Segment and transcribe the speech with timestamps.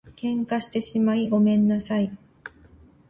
[0.15, 2.11] 喧嘩してしまいごめんなさい